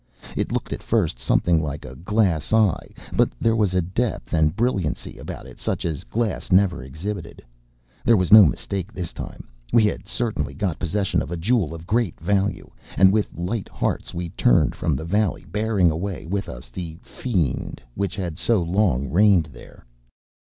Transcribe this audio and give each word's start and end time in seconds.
It 0.35 0.51
looked 0.51 0.73
at 0.73 0.81
first 0.81 1.19
something 1.19 1.61
like 1.61 1.85
a 1.85 1.93
glass 1.95 2.51
eye; 2.53 2.89
but 3.13 3.29
there 3.39 3.55
was 3.55 3.75
a 3.75 3.83
depth 3.83 4.33
and 4.33 4.55
brilliancy 4.55 5.19
about 5.19 5.45
it 5.45 5.59
such 5.59 5.85
as 5.85 6.03
glass 6.05 6.51
never 6.51 6.81
exhibited. 6.81 7.43
There 8.03 8.17
was 8.17 8.31
no 8.33 8.43
mistake 8.43 8.91
this 8.91 9.13
time; 9.13 9.43
we 9.71 9.83
had 9.83 10.07
certainly 10.07 10.55
got 10.55 10.79
possession 10.79 11.21
of 11.21 11.29
a 11.29 11.37
jewel 11.37 11.71
of 11.75 11.85
great 11.85 12.19
value; 12.19 12.71
and 12.97 13.11
with 13.13 13.31
light 13.37 13.69
hearts 13.69 14.11
we 14.11 14.29
turned 14.29 14.73
from 14.73 14.95
the 14.95 15.05
valley, 15.05 15.45
bearing 15.51 15.91
away 15.91 16.25
with 16.25 16.49
us 16.49 16.69
the 16.69 16.97
“fiend” 17.03 17.79
which 17.93 18.15
had 18.15 18.39
so 18.39 18.59
long 18.59 19.07
reigned 19.07 19.49
there. 19.53 19.85